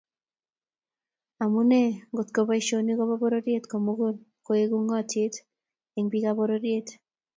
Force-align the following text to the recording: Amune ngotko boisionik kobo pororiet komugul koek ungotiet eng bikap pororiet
Amune 1.43 1.81
ngotko 2.11 2.39
boisionik 2.47 2.97
kobo 2.97 3.15
pororiet 3.21 3.63
komugul 3.67 4.15
koek 4.45 4.69
ungotiet 4.77 5.33
eng 5.97 6.07
bikap 6.11 6.35
pororiet 6.37 6.87